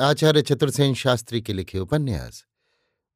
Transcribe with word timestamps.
आचार्य 0.00 0.42
चतुर्सेन 0.42 0.94
शास्त्री 0.94 1.42
के 1.42 1.52
लिखे 1.52 1.78
उपन्यास, 1.78 2.44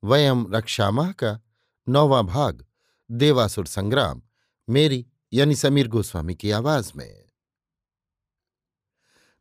वयम 0.05 0.47
रक्षामाह 0.55 1.13
का 1.13 1.41
नौवां 1.89 2.27
भाग, 2.27 2.67
देवासुर 3.11 3.67
संग्राम, 3.67 4.23
मेरी 4.69 5.07
यानी 5.33 5.55
समीर 5.55 5.89
गोस्वामी 5.89 6.35
की 6.35 6.51
आवाज़ 6.51 6.93
में। 6.97 7.29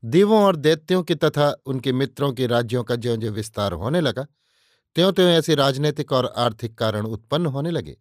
देवों 0.03 0.43
और 0.43 0.55
दैत्यों 0.55 1.03
के 1.03 1.15
तथा 1.15 1.61
उनके 1.65 1.91
मित्रों 1.91 2.33
के 2.33 2.47
राज्यों 2.47 2.83
का 2.83 2.95
ज्यो 2.95 3.17
ज्यो 3.17 3.31
विस्तार 3.31 3.73
होने 3.73 4.01
लगा 4.01 4.27
त्यों 4.95 5.13
त्यों 5.13 5.29
ऐसे 5.29 5.55
राजनीतिक 5.55 6.11
और 6.11 6.33
आर्थिक 6.37 6.77
कारण 6.77 7.05
उत्पन्न 7.05 7.45
होने 7.45 7.71
लगे 7.71 7.97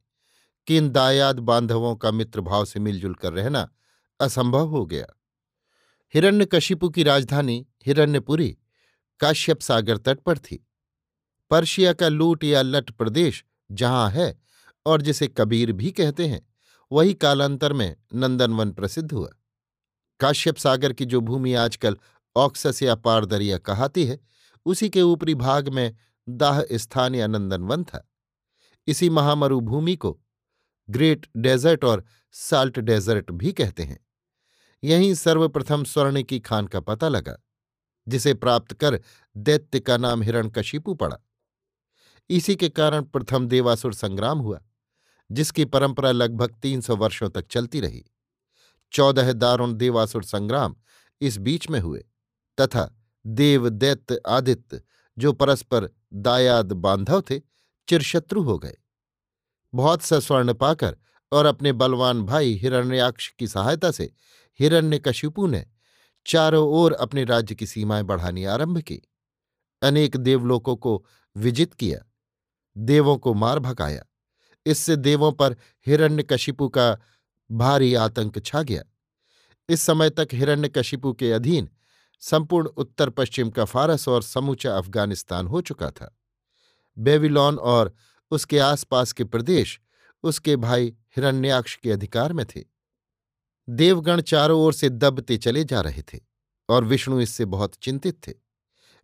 कि 0.67 0.77
इन 0.77 0.89
दायाद 0.91 1.39
बांधवों 1.39 1.97
का 1.97 2.11
मित्र 2.11 2.41
भाव 2.41 2.65
से 2.65 2.81
मिलजुल 2.81 3.15
कर 3.15 3.33
रहना 3.33 3.69
असंभव 4.21 4.69
हो 4.69 4.87
गया। 4.87 5.07
हिरण्यकशिपु 6.15 6.89
की 6.89 7.03
राजधानी 7.03 7.67
हिरण्यपुरी 7.87 8.59
काश्यप 9.21 9.61
सागर 9.61 9.97
तट 9.97 10.21
पर 10.21 10.39
थी। 10.39 10.69
पर्शिया 11.51 11.93
का 11.93 12.09
लूट 12.09 12.45
या 12.45 12.63
लट 12.63 12.91
प्रदेश 12.91 13.45
जहाँ 13.73 14.11
है 14.11 14.39
और 14.87 15.03
जिसे 15.03 15.29
कबीर 15.29 15.73
भी 15.73 15.91
कहते 15.91 16.27
हैं, 16.27 16.55
वही 16.93 17.15
कालांतर 17.15 17.73
में 17.73 17.97
नंदनवन 18.15 18.71
प्रसिद्ध 18.71 19.13
हुआ। 19.13 19.29
काश्यप 20.21 20.57
सागर 20.57 20.93
की 20.93 21.05
जो 21.05 21.21
भूमि 21.21 21.55
आजकल 21.55 21.97
ऑक्सस 22.37 22.83
या 22.83 22.95
पारदरिया 22.95 23.59
कहाती 23.59 24.05
है, 24.05 24.21
उसी 24.67 24.91
के 24.91 25.03
ऊपरी 25.03 25.35
भाग 25.35 25.69
में 25.69 25.97
दाह 26.29 26.63
स्थान 26.73 27.15
या 27.15 27.27
नंदनवन 27.27 27.85
था। 27.85 28.13
इसी 28.87 29.11
महामरुभूमि 29.11 29.97
को 29.97 30.21
ग्रेट 30.91 31.27
डेजर्ट 31.37 31.85
और 31.85 32.05
साल्ट 32.33 32.79
डेजर्ट 32.79 33.31
भी 33.31 33.53
कहते 33.53 33.83
हैं। 33.83 34.07
यहीं 34.85 35.15
सर्वप्रथम 35.15 35.85
स्वर्ण 35.85 36.23
की 36.23 36.41
खान 36.41 36.67
का 36.67 36.81
पता 36.81 37.09
लगा। 37.09 37.46
जिसे 38.09 38.35
प्राप्त 38.35 38.73
कर 38.73 39.01
दैत्य 39.37 39.81
का 39.81 39.97
नाम 39.97 40.23
हिरण्यकशिपु 40.23 40.95
पड़ा। 40.95 41.19
इसी 42.31 42.57
के 42.57 42.69
कारण 42.69 43.03
प्रथम 43.03 43.47
देवासुर 43.47 43.95
संग्राम 43.95 44.39
हुआ, 44.39 44.61
जिसकी 45.33 45.65
परंपरा 45.65 46.13
लगभग 46.13 46.55
तीन 46.63 46.81
सौ 46.81 46.97
वर्षों 46.97 47.31
तक 47.31 47.47
चलती 47.47 47.81
रही। 47.81 48.05
चौदह 48.93 49.33
दारुण 49.33 49.73
देवासुर 49.73 50.25
संग्राम 50.25 50.77
इस 51.21 51.37
बीच 51.37 51.71
में 51.71 51.81
हुए, 51.81 52.05
तथा 52.61 53.03
देव 53.27 53.69
दैत्य 53.69 54.21
आदित्य, 54.29 54.83
जो 55.19 55.33
परस्पर 55.33 55.91
दायाद 56.13 56.73
बांधव 56.73 57.21
थे, 57.21 57.39
चिरशत्रु 57.89 58.43
हो 58.43 58.59
गए। 58.59 58.77
बहुत 59.75 60.03
सा 60.03 60.21
स्वर्ण 60.21 60.55
पाकर 60.55 60.97
और 61.33 61.47
अपने 61.47 61.73
बलवान 61.73 62.23
भाई 62.23 62.55
हिरण्याक्ष 62.55 63.29
की 63.29 63.49
सहायता 63.49 63.91
से 63.91 64.13
हिरण्यकशिपु 64.61 65.47
ने 65.47 65.67
चारों 66.27 66.69
ओर 66.69 66.93
अपने 66.93 67.25
राज्य 67.25 67.55
की 67.55 67.67
सीमाएँ 67.67 68.03
बढ़ानी 68.03 68.45
आरंभ 68.45 68.79
की। 68.79 69.03
अनेक 69.83 70.17
देवलोकों 70.17 70.77
को 70.77 71.05
विजित 71.37 71.75
किया, 71.75 71.99
देवों 72.79 73.17
को 73.17 73.35
मार 73.35 73.59
भगाया। 73.59 74.05
इससे 74.67 74.97
देवों 74.97 75.33
पर 75.33 75.57
हिरण्यकशिपु 75.87 76.69
का 76.69 76.99
भारी 77.51 77.95
आतंक 77.95 78.45
छा 78.45 78.63
गया। 78.63 78.83
इस 79.69 79.83
समय 79.83 80.11
तक 80.11 80.29
हिरण्यकशिपु 80.33 81.13
के 81.13 81.33
अधीन 81.33 81.69
संपूर्ण 82.21 82.69
उत्तर 82.69 83.11
पश्चिम 83.11 83.51
का 83.51 83.65
फारस 83.65 84.09
और 84.09 84.23
समूचा 84.23 84.79
अफ़गानिस्तान 84.79 85.47
हो 85.47 85.61
चुका 85.61 85.91
था। 85.91 86.19
बेबीलोन 86.99 87.59
और 87.59 87.95
उसके 88.31 88.59
आसपास 88.59 89.13
के 89.13 89.25
प्रदेश 89.25 89.81
उसके 90.23 90.57
भाई 90.57 90.97
हिरण्याक्ष 91.17 91.77
के 91.77 91.93
अधिकार 91.93 92.33
में 92.33 92.47
थे। 92.47 92.76
देवगण 93.69 94.21
चारों 94.21 94.61
ओर 94.61 94.73
से 94.73 94.89
दबते 94.89 95.37
चले 95.37 95.65
जा 95.65 95.81
रहे 95.81 96.03
थे 96.03 96.19
और 96.69 96.85
विष्णु 96.85 97.21
इससे 97.21 97.45
बहुत 97.45 97.75
चिंतित 97.75 98.29
थे। 98.29 98.33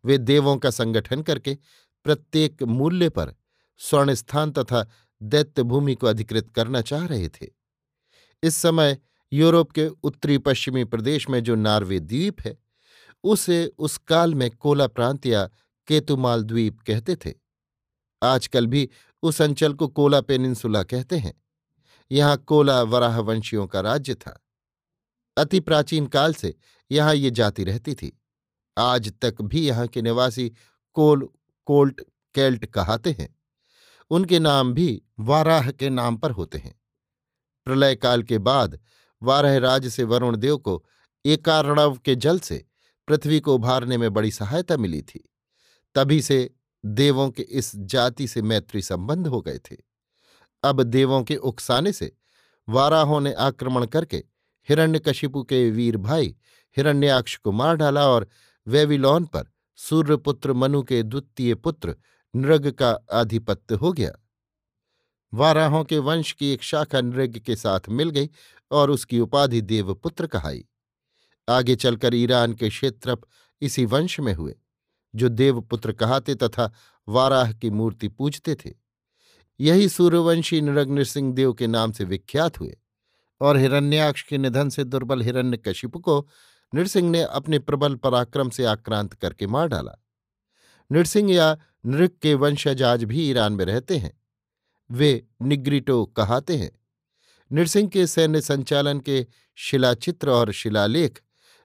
वे 0.04 0.18
देवों 0.18 0.56
का 0.56 0.70
संगठन 0.70 1.22
करके 1.22 1.58
प्रत्येक 2.04 2.62
मूल्य 2.62 3.08
पर 3.08 3.34
स्वर्ण 3.78 4.14
स्थान 4.14 4.50
तथा 4.50 4.86
दैत्य 5.22 5.62
भूमि 5.62 5.94
को 5.94 6.06
अधिकृत 6.06 6.50
करना 6.50 6.80
चाह 6.80 7.06
रहे 7.06 7.28
थे। 7.28 7.46
इस 8.42 8.56
समय 8.56 8.98
यूरोप 9.32 9.72
के 9.72 9.86
उत्तरी 9.86 10.38
पश्चिमी 10.38 10.84
प्रदेश 10.84 11.28
में 11.30 11.42
जो 11.42 11.54
नार्वे 11.54 12.00
द्वीप 12.00 12.40
है, 12.40 12.58
उसे 13.24 13.72
उस 13.78 13.96
काल 13.98 14.34
में 14.34 14.50
कोला 14.50 14.86
प्रांत 14.86 15.26
या 15.26 15.50
केतुमाल 15.88 16.42
द्वीप 16.42 16.80
कहते 16.86 17.16
थे। 17.16 17.32
आजकल 18.22 18.66
भी 18.66 18.88
उस 19.22 19.42
अंचल 19.42 19.74
को 19.74 19.88
कोला 19.88 20.20
पेनिनसुला 20.20 20.82
कहते 20.82 21.16
हैं। 21.16 21.34
यहाँ 22.12 22.36
कोला 22.36 22.82
वराहवंशियों 22.82 23.66
का 23.66 23.80
राज्य 23.80 24.14
था। 24.14 24.38
अति 25.36 25.60
प्राचीन 25.60 26.06
काल 26.06 26.34
से 26.34 26.54
यहाँ 26.90 27.14
ये 27.14 27.30
जाति 27.30 27.64
रहती 27.64 27.94
थी। 27.94 28.22
आज 28.78 29.12
तक 29.22 29.42
भी 29.42 29.66
यहाँ 29.66 29.86
के 29.86 30.02
निवासी 30.02 30.52
कोल, 30.92 31.28
कोल्ट, 31.64 32.00
कैल्ट 32.34 32.66
कहाते 32.66 33.16
हैं। 33.18 33.38
उनके 34.10 34.38
नाम 34.38 34.74
भी 34.74 35.02
वाराह 35.20 35.70
के 35.70 35.90
नाम 35.90 36.16
पर 36.16 36.30
होते 36.30 36.58
हैं। 36.58 36.80
प्रलय 37.64 37.94
काल 37.94 38.22
के 38.22 38.38
बाद 38.38 38.78
वारह 39.22 39.58
राज 39.58 39.88
से 39.88 40.04
वरुण 40.04 40.36
देव 40.36 40.58
को 40.58 40.84
एकारणव 41.24 41.96
के 41.96 42.14
जल 42.14 42.38
से 42.38 42.64
पृथ्वी 43.08 43.40
को 43.40 43.54
उभारने 43.54 43.96
में 43.98 44.12
बड़ी 44.12 44.30
सहायता 44.30 44.76
मिली 44.76 45.02
थी। 45.02 45.30
तभी 45.94 46.22
से 46.22 46.54
देवों 46.84 47.30
के 47.30 47.42
इस 47.42 47.76
जाति 47.76 48.28
से 48.28 48.42
मैत्री 48.42 48.82
संबंध 48.82 49.26
हो 49.26 49.40
गए 49.40 49.58
थे। 49.58 49.76
अब 50.64 50.82
देवों 50.82 51.22
के 51.22 51.36
उकसाने 51.36 51.92
से 51.92 52.16
वाराहों 52.68 53.20
ने 53.20 53.32
आक्रमण 53.32 53.86
करके 53.86 54.24
हिरण्यकशिपु 54.68 55.42
के 55.42 55.70
वीर 55.70 55.96
भाई 55.96 56.36
हिरण्याक्ष 56.76 57.36
को 57.36 57.52
मार 57.52 57.76
डाला 57.76 58.08
और 58.08 58.28
वेविलॉन 58.66 59.24
पर 59.24 59.50
सूर्यपुत्र 59.76 60.52
मनु 60.52 60.82
के 60.82 61.02
द्वितीय 61.02 61.54
पुत्र 61.54 61.96
नृग 62.36 62.70
का 62.70 62.98
आधिपत्य 63.12 63.74
हो 63.74 63.92
गया। 63.92 64.12
वाराहों 65.34 65.84
के 65.84 65.98
वंश 65.98 66.32
की 66.32 66.52
एक 66.52 66.62
शाखा 66.62 67.00
नृग 67.00 67.38
के 67.38 67.56
साथ 67.56 67.80
मिल 67.88 68.10
गई 68.10 68.30
और 68.70 68.90
उसकी 68.90 69.20
उपाधि 69.20 69.60
देवपुत्र 69.60 70.26
कहाई। 70.26 70.64
आगे 71.48 71.76
चलकर 71.76 72.14
ईरान 72.14 72.52
के 72.52 72.68
क्षेत्रप 72.68 73.22
इसी 73.60 73.84
वंश 73.84 74.20
में 74.20 74.34
हुए, 74.34 74.56
जो 75.14 75.28
देवपुत्र 75.28 75.92
कहाते 75.92 76.34
तथा 76.34 76.72
वाराह 77.08 77.52
की 77.52 77.70
मूर्ति 77.70 78.08
पूजते 78.08 78.54
थे। 78.54 78.70
यही 79.60 79.88
सूर्यवंशी 79.88 80.60
नृग 80.60 80.90
नृसिंह 80.90 81.32
देव 81.32 81.52
के 81.52 81.66
नाम 81.66 81.92
से 81.92 82.04
विख्यात 82.04 82.60
हुए। 82.60 82.78
और 83.42 83.56
हिरण्याक्ष 83.56 84.22
के 84.22 84.38
निधन 84.38 84.68
से 84.68 84.84
दुर्बल 84.84 85.22
हिरण्य 85.22 85.38
हिरण्यकशिपु 85.38 85.98
को 85.98 86.28
नृसिंह 86.74 87.10
ने 87.10 87.22
अपने 87.22 87.58
प्रबल 87.58 87.94
पराक्रम 87.94 88.50
से 88.50 88.64
आक्रांत 88.64 89.14
करके 89.14 89.46
मार 89.46 89.68
डाला। 89.68 90.04
नृसिंह 90.92 91.32
या 91.32 91.58
नृक 91.86 92.18
के 92.22 92.34
वंशज 92.34 92.82
आज 92.82 93.04
भी 93.04 93.30
ईरान 93.30 93.52
में 93.52 93.64
रहते 93.64 93.96
हैं। 93.96 94.20
वे 94.90 95.26
निग्रिटो 95.42 96.04
कहाते 96.04 96.56
हैं। 96.56 96.78
नृसिंह 97.52 97.88
के 97.88 98.06
सैन्य 98.06 98.40
संचालन 98.40 99.00
के 99.00 99.26
शिलाचित्र 99.54 100.30
और 100.30 100.52
शिलालेख 100.52 101.22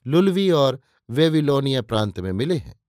लुलवी 0.08 0.52
और 0.52 0.82
वेविलोनिया 1.10 1.82
प्रांत 1.82 2.20
में 2.20 2.32
मिले 2.32 2.58
हैं। 2.58 2.80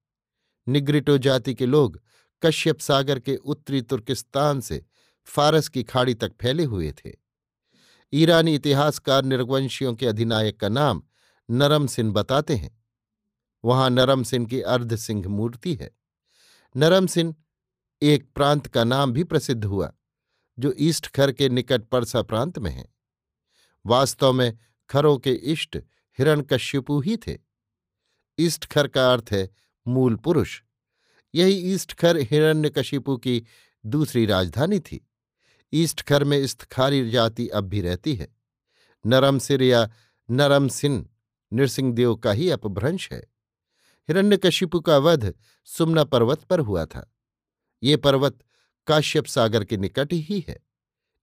निग्रिटो 0.68 1.18
जाति 1.18 1.54
के 1.54 1.66
लोग 1.66 2.00
कश्यप 2.42 2.80
सागर 2.80 3.18
के 3.18 3.36
उत्तरी 3.36 3.82
तुर्किस्तान 3.82 4.60
से 4.60 4.84
फारस 5.24 5.68
की 5.68 5.82
खाड़ी 5.82 6.14
तक 6.14 6.32
फैले 6.40 6.64
हुए 6.64 6.92
थे। 6.92 7.27
ईरानी 8.12 8.54
इतिहासकार 8.54 9.24
निर्वंशियों 9.24 9.94
के 9.94 10.06
अधिनायक 10.06 10.60
का 10.60 10.68
नाम 10.68 11.02
नरम 11.50 11.86
सिंह 11.86 12.12
बताते 12.12 12.56
हैं। 12.56 12.82
वहाँ 13.64 13.90
नरम 13.90 14.22
सिंह 14.22 14.46
की 14.46 14.60
अर्ध 14.60 14.96
सिंह 14.96 15.28
मूर्ति 15.28 15.74
है। 15.74 15.90
नरम 16.76 17.06
सिंह 17.06 17.34
एक 18.02 18.32
प्रांत 18.34 18.66
का 18.66 18.84
नाम 18.84 19.12
भी 19.12 19.24
प्रसिद्ध 19.24 19.64
हुआ, 19.64 19.92
जो 20.58 20.74
ईस्ट 20.78 21.06
खर 21.06 21.32
के 21.32 21.48
निकट 21.48 21.82
परसा 21.82 22.22
प्रांत 22.22 22.58
में 22.58 22.70
है। 22.70 22.94
वास्तव 23.86 24.32
में 24.32 24.58
खरों 24.90 25.18
के 25.18 25.32
इष्ट 25.32 25.76
हिरण्यकश्यपु 26.18 27.00
ही 27.00 27.16
थे। 27.16 27.38
ईस्ट 28.40 28.66
खर 28.66 28.88
का 28.88 29.12
अर्थ 29.12 29.24
है 29.30 29.50
मूल 29.88 30.16
पुरुष। 30.16 30.62
यही 31.34 31.52
ईस्ट 31.52 31.94
खर 31.94 32.16
हिरण्यकशिपु 32.16 33.16
की 33.16 33.46
दूसरी 33.86 34.26
राजधानी 34.26 34.80
थी। 34.80 35.07
ईस्ट 35.72 36.02
खर 36.02 36.24
में 36.24 36.38
इस्तखारी 36.38 37.10
जाति 37.10 37.48
अब 37.48 37.64
भी 37.64 37.80
रहती 37.80 38.14
है। 38.14 38.28
नरम 39.06 39.38
सिर 39.38 39.62
या 39.62 39.88
नरम 40.30 40.68
सिन 40.68 41.08
नृसिंहदेव 41.52 42.14
का 42.16 42.32
ही 42.32 42.50
अपभ्रंश 42.50 43.12
है। 43.12 43.20
हिरण्यकशिपु 44.08 44.80
का 44.80 44.98
वध 44.98 45.34
सुमना 45.64 46.04
पर्वत 46.04 46.42
पर 46.42 46.60
हुआ 46.60 46.84
था। 46.84 47.14
ये 47.82 47.96
पर्वत 47.96 48.38
काश्यप 48.86 49.26
सागर 49.26 49.64
के 49.64 49.76
निकट 49.76 50.12
ही 50.12 50.44
है। 50.48 50.58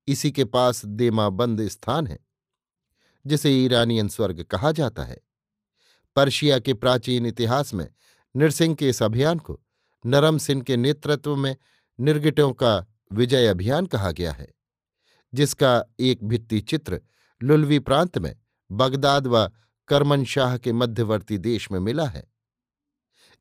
इसी 0.08 0.32
के 0.32 0.46
पास 0.46 0.86
देमाबंद 0.86 1.68
स्थान 1.68 2.08
है, 2.08 2.20
जिसे 3.26 3.52
ईरानियन 3.52 4.08
स्वर्ग 4.08 4.44
कहा 4.44 4.72
जाता 4.72 5.04
है। 5.04 5.18
पर्शिया 6.16 6.60
के 6.60 6.74
प्राचीन 6.74 7.26
इतिहास 7.26 7.74
में 7.74 7.88
नृसिंह 8.36 8.76
के 8.76 8.90
इस 8.90 9.04
अभियान 9.04 9.40
को 9.40 9.62
नरम 10.06 10.38
सिंह 10.38 10.62
के 10.62 10.78
नेतृत्व 10.78 11.36
में 11.36 11.56
निर्गिटों 12.00 12.52
का 12.54 12.86
विजय 13.12 13.48
अभियान 13.48 13.86
कहा 13.86 14.12
गया 14.12 14.32
है, 14.32 14.48
जिसका 15.34 15.84
एक 16.00 16.24
भित्ति 16.24 16.62
चित्र 16.62 17.02
लुलवी 17.44 17.80
प्रांत 17.80 18.18
में 18.18 18.36
बगदाद 18.72 19.28
व 19.28 19.52
करमनशाह 19.88 20.58
के 20.58 20.74
मध्यवर्ती 20.74 21.38
देश 21.38 21.72
में 21.72 21.80
मिला 21.80 22.06
है। 22.06 22.24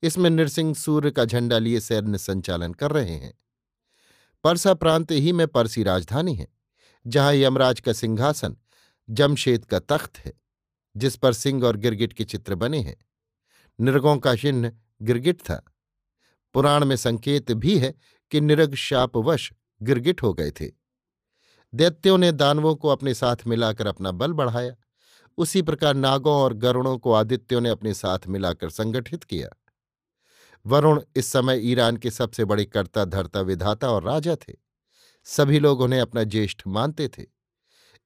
इसमें 0.02 0.30
नृसिंह 0.30 0.74
सूर्य 0.74 1.10
का 1.10 1.24
झंडा 1.24 1.58
लिए 1.58 1.80
सैन्य 1.80 2.18
संचालन 2.18 2.72
कर 2.72 2.90
रहे 2.90 3.14
हैं। 3.14 3.34
परसा 4.44 4.74
प्रांत 4.74 5.10
ही 5.10 5.32
में 5.32 5.48
परसी 5.48 5.82
राजधानी 5.82 6.34
है, 6.34 6.48
जहाँ 7.06 7.34
यमराज 7.34 7.80
का 7.80 7.92
सिंहासन 7.92 8.56
जमशेद 9.10 9.64
का 9.64 9.78
तख्त 9.78 10.18
है, 10.18 10.32
जिस 10.96 11.16
पर 11.16 11.32
सिंह 11.32 11.64
और 11.64 11.76
गिरगिट 11.76 12.12
के 12.12 12.24
चित्र 12.24 12.54
बने 12.54 12.80
हैं। 12.80 12.96
निरगों 13.80 14.16
का 14.16 14.34
चिन्ह 14.34 14.72
गिरगिट 15.02 15.40
था। 15.40 15.62
पुराण 16.54 16.84
में 16.84 16.96
संकेत 16.96 17.52
भी 17.52 17.78
है 17.78 17.94
कि 18.30 18.40
निरग 18.40 18.74
शापवश 18.74 19.52
गिरगिट 19.82 20.22
हो 20.22 20.34
गए 20.34 20.50
थे। 20.50 20.70
दैत्यों 21.74 22.18
ने 22.18 22.32
दानवों 22.32 22.74
को 22.74 22.88
अपने 22.88 23.14
साथ 23.14 23.36
मिलाकर 23.46 23.86
अपना 23.86 24.10
बल 24.10 24.32
बढ़ाया। 24.32 24.74
उसी 25.38 25.62
प्रकार 25.62 25.94
नागों 25.94 26.34
और 26.34 26.54
गरुणों 26.54 26.98
को 26.98 27.12
आदित्यों 27.12 27.60
ने 27.60 27.68
अपने 27.68 27.94
साथ 27.94 28.18
मिलाकर 28.28 28.70
संगठित 28.70 29.24
किया। 29.24 29.48
वरुण 30.66 31.02
इस 31.16 31.32
समय 31.32 31.60
ईरान 31.70 31.96
के 31.96 32.10
सबसे 32.10 32.44
बड़े 32.44 32.64
कर्ता, 32.64 33.04
धर्ता, 33.04 33.40
विधाता 33.40 33.90
और 33.90 34.02
राजा 34.02 34.36
थे। 34.36 34.54
सभी 35.24 35.58
लोग 35.58 35.80
उन्हें 35.80 36.00
अपना 36.00 36.22
ज्येष्ठ 36.22 36.62
मानते 36.66 37.08
थे। 37.08 37.24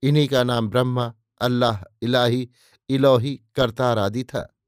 इन्हीं 0.02 0.28
का 0.28 0.42
नाम 0.42 0.68
ब्रह्मा, 0.68 1.14
अल्लाह, 1.40 1.94
इलाही, 2.02 2.50
इलोही, 2.88 3.40
करतार 3.56 3.98
आदि 3.98 4.24
था। 4.24 4.58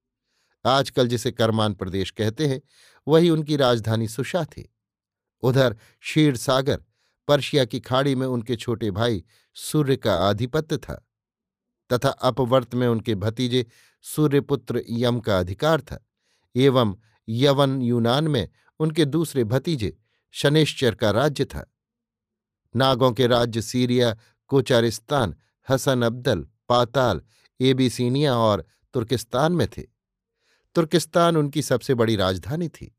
आजकल 0.64 1.08
जिसे 1.08 1.32
करमान 1.32 1.75
प्रदेश 1.75 2.11
कहते 2.11 2.47
हैं, 2.47 2.61
वही 3.08 3.31
उनकी 3.31 3.56
राजधानी 3.56 4.08
सुशा 4.08 4.44
थी। 4.44 4.75
उधर 5.42 5.76
क्षीर 6.00 6.37
सागर, 6.37 6.84
पर्शिया 7.28 7.64
की 7.64 7.81
खाड़ी 7.81 8.14
में 8.14 8.26
उनके 8.26 8.56
छोटे 8.56 8.90
भाई 8.90 9.25
सूर्य 9.54 9.96
का 9.96 10.14
आधिपत्य 10.14 10.78
था 10.78 11.06
तथा 11.92 12.08
अपवर्त 12.08 12.75
में 12.75 12.88
उनके 12.88 13.14
भतीजे 13.14 13.66
सूर्यपुत्र 14.02 14.82
यम 14.90 15.20
का 15.20 15.38
अधिकार 15.38 15.81
था 15.81 16.06
एवं 16.56 16.96
यवन 17.28 17.82
यूनान 17.82 18.28
में 18.28 18.48
उनके 18.78 19.04
दूसरे 19.04 19.44
भतीजे 19.44 19.96
शनेश्चर 20.31 20.94
का 20.94 21.10
राज्य 21.10 21.44
था। 21.44 21.75
नागों 22.76 23.12
के 23.12 23.26
राज्य 23.26 23.62
सीरिया, 23.62 24.16
कोचारिस्तान, 24.46 25.34
हसन 25.70 26.02
अब्दल, 26.02 26.46
पाताल, 26.69 27.22
एबीसीनिया 27.60 28.37
और 28.37 28.64
तुर्किस्तान 28.94 29.52
में 29.52 29.69
थे। 29.69 29.82
तुर्किस्तान 30.75 31.37
उनकी 31.37 31.62
सबसे 31.62 31.94
बड़ी 31.94 32.16
राजधानी 32.16 32.69
थी। 32.69 32.96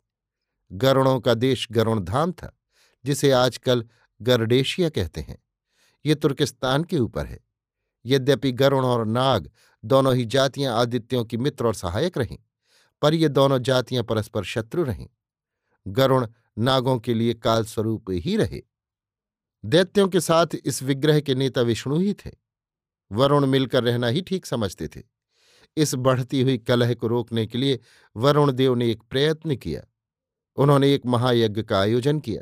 गरुणों 0.72 1.20
का 1.20 1.34
देश 1.34 1.68
गरुण 1.72 2.00
धाम 2.00 2.32
था, 2.32 2.58
जिसे 3.06 3.32
आजकल 3.32 3.86
गरडेशिया 4.22 4.90
कहते 4.90 5.22
हैं। 5.22 5.38
ये 6.06 6.16
तुर्किस्तान 6.16 6.84
के 6.84 7.00
ऊपर 7.00 7.26
है। 7.26 7.40
यद्यपि 8.06 8.52
गरुण 8.52 8.86
और 8.86 9.06
नाग 9.06 9.52
दोनों 9.86 10.16
ही 10.16 10.26
जातियाँ 10.26 10.80
आदित्यों 10.80 11.26
की 11.26 11.38
मित्र 11.38 11.68
और 11.68 11.74
सहायक 11.74 12.18
रहीं, 12.18 12.38
पर 13.02 13.14
ये 13.14 13.30
दोनों 13.30 13.60
जातियाँ 13.60 14.04
परस्पर 14.04 14.44
शत्रु 14.44 14.84
रहीं। 14.84 15.08
गरुण 15.88 16.28
नागों 16.58 17.00
के 17.00 17.14
लिए 17.14 17.34
कालस्वरूप 17.34 18.06
ही 18.12 18.38
रहे। 18.38 18.62
दैत्यों 19.66 20.08
के 20.08 20.20
साथ 20.20 20.48
इस 20.66 20.84
विग्रह 20.84 21.20
के 21.20 21.36
नेता 21.36 21.62
विष्णु 21.62 22.00
ही 22.00 22.14
थे। 22.14 22.32
वरुण 23.12 23.46
मिलकर 23.46 23.84
रहना 23.84 24.08
ही 24.08 24.22
ठीक 24.22 24.46
समझते 24.46 24.88
थे। 24.88 25.02
इस 25.78 25.96
बढ़ती 25.96 26.42
हुई 26.42 26.58
कलह 26.58 26.94
को 26.94 27.08
रोकने 27.08 27.46
के 27.46 27.58
लिए 27.58 27.80
वरुण 28.16 28.52
देव 28.52 28.76
ने 28.76 28.92
एक 28.92 29.04
प्रयत्न 29.04 29.56
किया। 29.56 29.82
उन्होंने 30.56 30.94
एक 30.94 31.06
महायज्ञ 31.06 31.64
का 31.64 31.80
आयोजन 31.80 32.20
किया, 32.20 32.42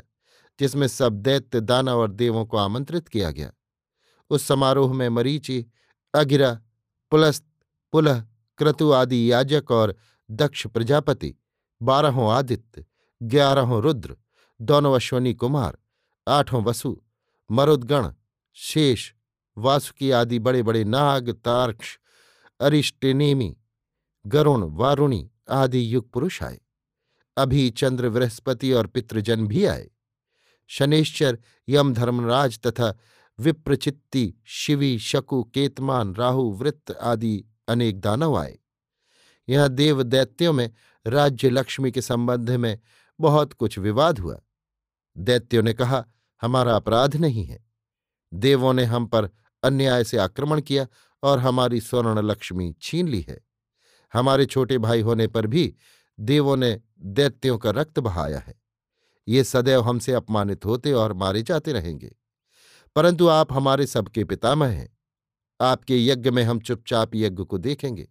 जिसमें 0.60 0.88
सब 0.88 1.12
दैत्य 1.12 1.60
दाना 1.60 1.94
और 1.94 2.10
देवों 2.10 2.46
को 2.46 2.56
आमंत्रित 2.56 3.08
किया 3.08 3.30
गया। 3.30 3.52
उस 4.30 4.46
समारोह 4.46 4.94
में 4.94 5.08
मरीचि, 5.08 5.66
अगिरा, 6.14 6.60
पुलस्त, 7.10 7.46
पुलह, 7.92 8.24
क्रतु 8.58 8.92
आदि 8.92 9.32
याजक 9.32 9.70
और 9.70 9.96
दक्ष 10.30 10.66
प्रजापति, 10.66 11.34
बारहों 11.82 12.32
आदित्य, 12.32 12.84
ग्यारहों 13.22 13.82
रुद्र, 13.82 14.16
दोनों 14.62 14.94
अश्वनी 14.94 15.34
कुमार, 15.34 15.78
आठों 16.28 16.64
वसु, 16.64 17.02
मरुदगण, 17.50 18.12
शेष, 18.54 19.12
वासुकी 19.58 20.10
आदि 20.10 20.38
बड़े 20.38 20.62
बड़े 20.62 20.84
नाग, 20.84 21.30
तार्क्ष, 21.30 21.98
अरिष्टेनेमी, 22.60 23.56
गरुण, 24.26 24.62
वारुणी 24.62 25.30
आदि 25.50 25.94
युग 25.94 26.10
पुरुष 26.10 26.42
आए। 26.42 26.60
अभी 27.40 27.70
चंद्र 27.70 28.08
बृहस्पति 28.08 28.72
और 28.72 28.86
पितृजन 28.86 29.46
भी 29.46 29.64
आए। 29.64 29.90
शनेश्चर, 30.66 31.38
यम 31.68 31.94
धर्मराज 31.94 32.58
तथा 32.58 32.98
विप्रचित्ति, 33.40 34.34
शिवी, 34.44 34.98
शकु, 34.98 35.44
केतमान, 35.54 36.14
राहु, 36.14 36.42
वृत्त 36.42 36.90
आदि 36.90 37.44
अनेक 37.68 38.00
दानव 38.00 38.38
आए। 38.38 38.58
यहाँ 39.48 39.68
देव 39.68 40.02
दैत्यों 40.02 40.52
में 40.52 40.70
राज्य 41.06 41.50
लक्ष्मी 41.50 41.90
के 41.90 42.02
संबंध 42.02 42.50
में 42.50 42.78
बहुत 43.20 43.52
कुछ 43.52 43.78
विवाद 43.78 44.18
हुआ। 44.18 44.40
दैत्यों 45.18 45.62
ने 45.62 45.72
कहा, 45.72 46.04
हमारा 46.42 46.76
अपराध 46.76 47.16
नहीं 47.16 47.44
है। 47.44 47.64
देवों 48.34 48.72
ने 48.72 48.84
हम 48.84 49.06
पर 49.06 49.30
अन्याय 49.62 50.04
से 50.04 50.16
आक्रमण 50.16 50.60
किया 50.60 50.86
और 51.22 51.38
हमारी 51.38 51.80
स्वर्ण 51.80 52.22
लक्ष्मी 52.22 52.74
छीन 52.82 53.08
ली 53.08 53.20
है। 53.20 53.40
हमारे 54.12 54.46
छोटे 54.46 54.78
भाई 54.78 55.00
होने 55.00 55.26
पर 55.26 55.46
भी 55.46 55.74
देवों 56.20 56.56
ने 56.56 56.80
दैत्यों 57.02 57.58
का 57.58 57.70
रक्त 57.70 57.98
बहाया 57.98 58.38
है। 58.38 58.54
ये 59.28 59.44
सदैव 59.44 59.82
हमसे 59.82 60.12
अपमानित 60.12 60.64
होते 60.64 60.92
और 60.92 61.12
मारे 61.12 61.42
जाते 61.42 61.72
रहेंगे। 61.72 62.16
परंतु 62.96 63.28
आप 63.28 63.52
हमारे 63.52 63.86
सबके 63.86 64.24
पितामह 64.24 64.66
हैं। 64.66 64.98
आपके 65.60 66.06
यज्ञ 66.06 66.30
में 66.30 66.42
हम 66.42 66.60
चुपचाप 66.60 67.10
यज्ञ 67.14 67.44
को 67.44 67.58
देखेंगे। 67.58 68.08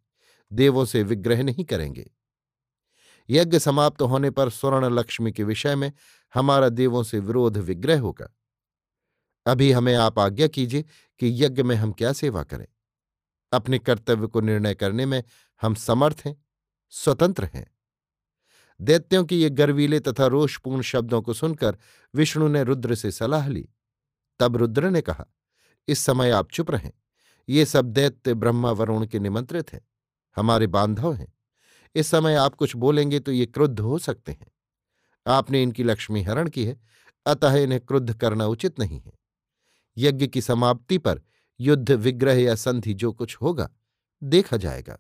देवों 0.53 0.86
से 0.86 1.03
विग्रह 1.03 1.43
नहीं 1.43 1.65
करेंगे। 1.65 2.12
यज्ञ 3.29 3.60
समाप्त 3.60 4.01
होने 4.01 4.31
पर 4.31 4.50
स्वर्ण 4.50 4.96
लक्ष्मी 4.96 5.31
के 5.31 5.43
विषय 5.43 5.75
में 5.75 5.91
हमारा 6.34 6.69
देवों 6.69 7.03
से 7.03 7.19
विरोध 7.19 7.58
विग्रह 7.58 8.00
होगा। 8.00 8.36
अभी 9.46 9.72
हमें 9.72 9.96
आप 9.96 10.19
आज्ञा 10.19 10.48
कीजिए 10.48 10.81
कि 11.19 11.46
यज्ञ 11.46 11.63
में 11.63 11.75
हम 11.75 11.91
क्या 11.91 12.13
सेवा 12.13 12.43
करें। 12.43 12.67
अपने 13.53 13.79
कर्तव्य 13.79 14.27
को 14.27 14.41
निर्णय 14.41 14.75
करने 14.75 15.05
में 15.05 15.24
हम 15.62 15.75
समर्थ 15.75 16.22
हैं, 16.25 16.46
स्वतंत्र 16.89 17.46
हैं। 17.46 17.78
दैत्यों 18.81 19.25
की 19.25 19.41
ये 19.41 19.50
गर्वीले 19.50 20.00
तथा 20.00 20.27
रोषपूर्ण 20.27 20.81
शब्दों 20.81 21.21
को 21.21 21.33
सुनकर 21.33 21.77
विष्णु 22.15 22.48
ने 22.48 22.63
रुद्र 22.63 22.95
से 22.95 23.12
सलाह 23.12 23.48
ली। 23.48 23.69
तब 24.39 24.55
रुद्र 24.55 24.89
ने 24.89 25.01
कहा, 25.01 25.25
इस 25.88 26.00
समय 26.00 26.31
आप 26.31 26.51
चुप 26.51 26.71
रहें। 26.71 26.91
ये 27.50 27.65
सब 27.65 27.86
दैत्य 27.86 28.33
ब्रह्मा 28.33 28.71
वरुण 28.71 29.05
के 29.05 29.19
निमंत्रित 29.19 29.74
हैं। 29.74 29.81
हमारे 30.36 30.67
बांधव 30.67 31.13
हैं। 31.13 31.33
इस 31.95 32.07
समय 32.07 32.36
आप 32.36 32.55
कुछ 32.55 32.75
बोलेंगे 32.75 33.19
तो 33.19 33.31
ये 33.31 33.45
क्रुद्ध 33.45 33.79
हो 33.79 34.00
सकते 34.00 34.31
हैं। 34.31 34.48
आपने 35.27 35.63
इनकी 35.63 35.83
लक्ष्मी 35.83 36.24
हरण 36.24 36.50
की 36.50 36.65
है, 36.65 36.79
अतः 37.25 37.55
इन्हें 37.55 37.81
क्रुद्ध 37.81 38.13
करना 38.13 38.45
उचित 38.45 38.79
नहीं 38.79 39.01
है। 39.01 39.12
यज्ञ 39.98 40.27
की 40.27 40.41
समाप्ति 40.41 40.98
पर 40.98 41.21
युद्ध, 41.59 41.91
विग्रह 41.91 42.33
या 42.33 42.55
संधि 42.55 42.93
जो 42.93 43.12
कुछ 43.12 43.36
होगा, 43.36 43.69
देखा 44.24 44.57
जाएगा। 44.57 45.00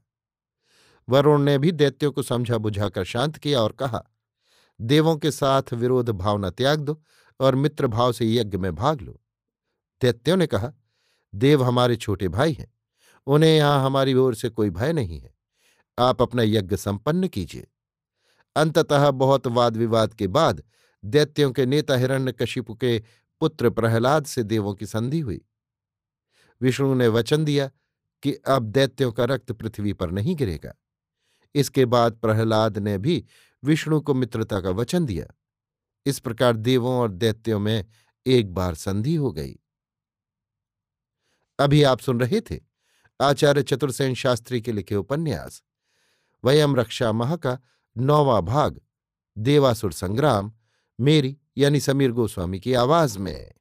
वरुण 1.09 1.41
ने 1.41 1.57
भी 1.57 1.71
दैत्यों 1.71 2.11
को 2.11 2.23
समझा 2.23 2.57
बुझाकर 2.57 3.03
शांत 3.03 3.37
किया 3.37 3.61
और 3.61 3.71
कहा, 3.71 4.03
देवों 4.81 5.17
के 5.17 5.31
साथ 5.31 5.73
विरोध 5.73 6.09
भावना 6.09 6.49
त्याग 6.49 6.79
दो 6.79 7.01
और 7.39 7.55
मित्र 7.55 7.87
भाव 7.87 8.11
से 8.11 8.33
यज्ञ 8.33 8.57
में 8.57 8.75
भाग 8.75 9.01
लो। 9.01 9.21
दैत्यों 10.01 10.37
ने 10.37 10.47
कहा, 10.47 10.73
देव 11.35 11.63
हमारे 11.63 11.95
छोटे 11.95 12.27
भाई 12.27 12.53
हैं। 12.53 12.73
उन्हें 13.27 13.57
यहाँ 13.57 13.85
हमारी 13.85 14.13
ओर 14.13 14.35
से 14.35 14.49
कोई 14.49 14.69
भय 14.69 14.93
नहीं 14.93 15.19
है। 15.19 15.35
आप 15.99 16.21
अपना 16.21 16.43
यज्ञ 16.43 16.75
संपन्न 16.75 17.27
कीजिए। 17.27 17.67
अंततः 18.55 19.11
बहुत 19.11 19.47
वाद 19.47 19.77
विवाद 19.77 20.13
के 20.13 20.27
बाद 20.27 20.63
दैत्यों 21.05 21.51
के 21.51 21.65
नेता 21.65 21.95
हिरण्यकशिपु 21.95 22.75
के 22.75 23.03
पुत्र 23.39 23.69
प्रहलाद 23.69 24.25
से 24.25 24.43
देवों 24.43 24.73
की 24.73 24.85
संधि 24.85 25.19
हुई। 25.19 25.41
विष्णु 26.61 26.93
ने 26.93 27.07
वचन 27.07 27.45
दिया 27.45 27.71
कि 28.23 28.33
अब 28.33 28.63
दैत्यों 28.63 29.11
का 29.11 29.25
रक्त 29.25 29.51
पृथ्वी 29.51 29.93
पर 29.93 30.11
नहीं 30.11 30.35
गिरेगा। 30.35 30.73
इसके 31.55 31.85
बाद 31.85 32.13
प्रहलाद 32.13 32.77
ने 32.77 32.97
भी 32.97 33.25
विष्णु 33.63 34.01
को 34.01 34.13
मित्रता 34.13 34.61
का 34.61 34.69
वचन 34.69 35.05
दिया। 35.05 35.25
इस 36.05 36.19
प्रकार 36.19 36.55
देवों 36.55 36.95
और 36.95 37.11
दैत्यों 37.11 37.59
में 37.59 37.85
एक 38.25 38.53
बार 38.53 38.75
संधि 38.75 39.15
हो 39.15 39.31
गई। 39.31 39.55
अभी 41.59 41.83
आप 41.83 41.99
सुन 41.99 42.19
रहे 42.19 42.41
थे 42.41 42.59
आचार्य 43.21 43.63
चतुर्सेन 43.63 44.13
शास्त्री 44.13 44.61
के 44.61 44.71
लिखे 44.71 44.95
उपन्यास, 44.95 45.63
वयम 46.43 46.75
रक्षा 46.75 47.11
मह 47.11 47.35
का 47.35 47.57
नौवा 47.97 48.41
भाग, 48.41 48.81
देवासुर 49.37 49.93
संग्राम, 49.93 50.51
मेरी 50.99 51.37
यानी 51.57 51.79
समीर 51.79 52.11
गोस्वामी 52.11 52.59
की 52.59 52.73
आवाज़ 52.73 53.19
में। 53.19 53.51